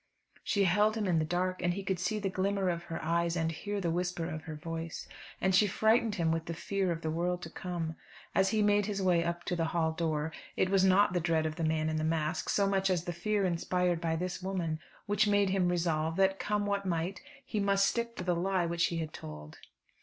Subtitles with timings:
[0.43, 3.35] She held him in the dark, and he could see the glimmer of her eyes,
[3.35, 5.07] and hear the whisper of her voice,
[5.39, 7.95] and she frightened him with the fear of the world to come.
[8.33, 11.45] As he made his way up to the hall door, it was not the dread
[11.45, 14.79] of the man in the mask, so much as the fear inspired by this woman
[15.05, 18.65] which made him resolve that, come what come might, he must stick to the lie
[18.65, 19.59] which he had told.